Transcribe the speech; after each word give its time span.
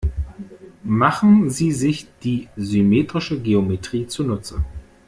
Machen 0.83 1.51
Sie 1.51 1.71
sich 1.71 2.07
die 2.23 2.47
symmetrische 2.55 3.39
Geometrie 3.39 4.07
zunutze. 4.07 4.65